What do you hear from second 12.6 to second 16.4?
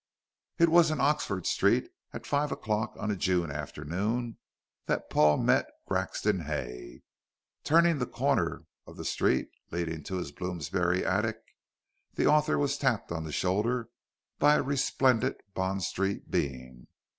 tapped on the shoulder by a resplendent Bond Street